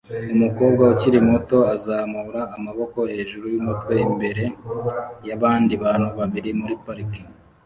Umukobwa 0.35 0.83
ukiri 0.93 1.19
muto 1.29 1.57
azamura 1.75 2.41
amaboko 2.57 2.97
hejuru 3.13 3.45
yumutwe 3.53 3.93
imbere 4.07 4.43
yabandi 5.27 5.73
bantu 5.83 6.07
babiri 6.19 6.49
muri 6.59 6.75
parike 6.83 7.21